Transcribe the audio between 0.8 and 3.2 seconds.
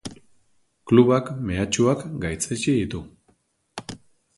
Klubak mehatxuak gaitzetsi ditu.